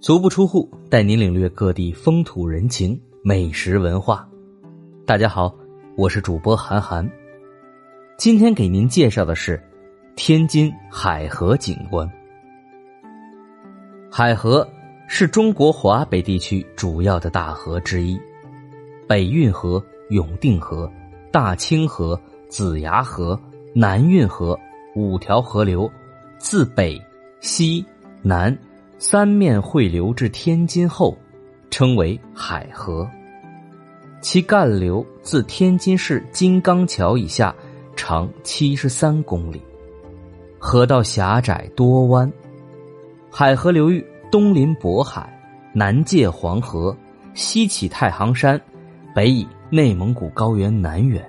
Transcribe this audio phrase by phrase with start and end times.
[0.00, 4.26] 足不出户，带您领略各地风土人情、美食文化。
[5.04, 5.54] 大家好，
[5.94, 7.06] 我是主播韩寒。
[8.16, 9.62] 今天给您介绍的是
[10.16, 12.10] 天津海河景观。
[14.10, 14.66] 海河
[15.06, 18.18] 是中国华北地区主要的大河之一，
[19.06, 20.90] 北运河、永定河、
[21.30, 23.38] 大清河、子牙河、
[23.74, 24.58] 南运河
[24.96, 25.92] 五条河流，
[26.38, 26.98] 自北、
[27.40, 27.84] 西、
[28.22, 28.56] 南。
[29.02, 31.16] 三面汇流至天津后，
[31.70, 33.08] 称为海河。
[34.20, 37.54] 其干流自天津市金刚桥以下，
[37.96, 39.58] 长七十三公里。
[40.58, 42.30] 河道狭窄多弯，
[43.30, 45.34] 海河流域东临渤海，
[45.72, 46.94] 南界黄河，
[47.32, 48.60] 西起太行山，
[49.14, 51.26] 北以内蒙古高原南缘，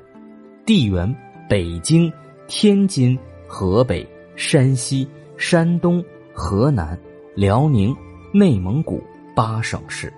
[0.66, 1.16] 地缘
[1.48, 2.12] 北京、
[2.50, 3.18] 天津、
[3.48, 5.08] 河北、山西、
[5.38, 6.04] 山东、
[6.34, 7.00] 河南。
[7.34, 7.96] 辽宁、
[8.34, 9.02] 内蒙古
[9.34, 10.12] 八省市，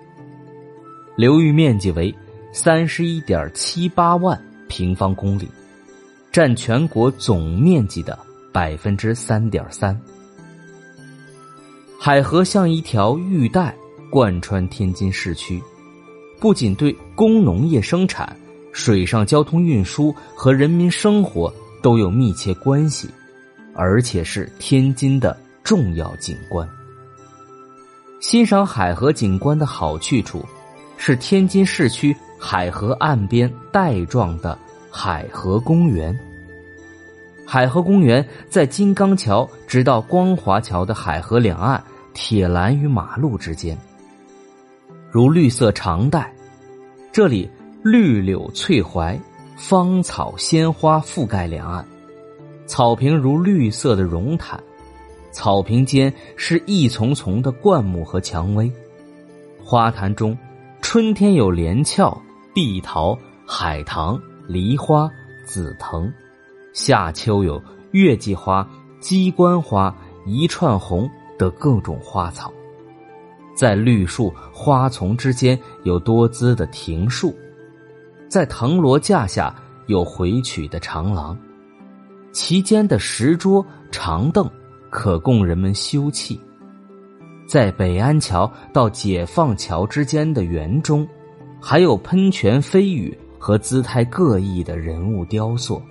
[1.16, 2.12] 流域面积为
[2.52, 5.48] 三十一点七八万平方公里，
[6.32, 8.18] 占全国总面积的
[8.52, 9.98] 百分之三点三。
[12.00, 13.72] 海河像一条玉带
[14.10, 15.62] 贯穿天津市区，
[16.40, 18.36] 不仅对工农业生产、
[18.72, 23.08] 水上交通运输和人民生活都有密切关系，
[23.72, 26.68] 而且是天津的重要景观。
[28.20, 30.44] 欣赏海河景观的好去处，
[30.96, 34.58] 是天津市区海河岸边带状的
[34.90, 36.18] 海河公园。
[37.46, 41.82] 海河公园在金刚桥直到光华桥的海河两岸
[42.14, 43.76] 铁栏与马路之间，
[45.10, 46.32] 如绿色长带。
[47.12, 47.48] 这里
[47.82, 49.20] 绿柳翠槐、
[49.56, 51.86] 芳草鲜花覆盖两岸，
[52.66, 54.58] 草坪如绿色的绒毯。
[55.34, 58.70] 草坪间是一丛丛的灌木和蔷薇，
[59.60, 60.38] 花坛中，
[60.80, 62.16] 春天有连翘、
[62.54, 65.10] 碧桃、海棠、梨花、
[65.44, 66.08] 紫藤；
[66.72, 68.66] 夏秋有月季花、
[69.00, 69.92] 鸡冠花、
[70.24, 72.52] 一串红的各种花草。
[73.56, 77.34] 在绿树花丛之间有多姿的亭树，
[78.28, 79.52] 在藤萝架下
[79.88, 81.36] 有回曲的长廊，
[82.30, 84.48] 其间的石桌长凳。
[84.94, 86.38] 可供人们休憩，
[87.48, 91.04] 在北安桥到解放桥之间的园中，
[91.60, 95.82] 还有喷泉飞鱼和姿态各异的人物雕塑。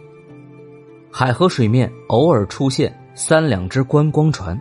[1.11, 4.57] 海河水面偶尔出现三两只观光船。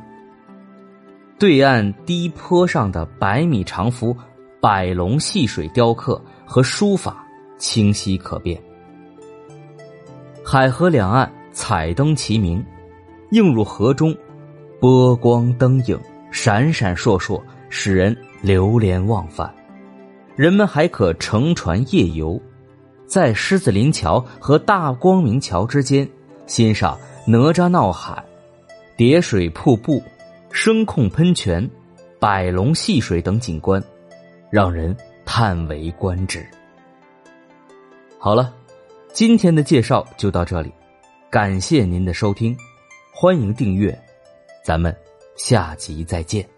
[1.38, 4.14] 对岸低坡上的百米长幅
[4.60, 7.24] 百龙戏水雕刻和书法
[7.58, 8.60] 清晰可辨。
[10.44, 12.62] 海河两岸彩灯齐明，
[13.30, 14.12] 映入河中。
[14.82, 15.96] 波光灯影，
[16.32, 19.54] 闪闪烁烁，使人流连忘返。
[20.34, 22.42] 人们还可乘船夜游，
[23.06, 26.08] 在狮子林桥和大光明桥之间
[26.48, 26.98] 欣赏
[27.28, 28.20] 哪吒闹海、
[28.96, 30.02] 叠水瀑布、
[30.50, 31.70] 声控喷泉、
[32.18, 33.80] 百龙戏水等景观，
[34.50, 36.44] 让人叹为观止。
[38.18, 38.52] 好了，
[39.12, 40.72] 今天的介绍就到这里，
[41.30, 42.56] 感谢您的收听，
[43.14, 43.96] 欢迎订阅。
[44.62, 44.94] 咱们
[45.36, 46.48] 下集再见。